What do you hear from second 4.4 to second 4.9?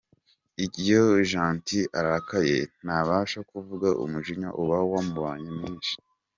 uba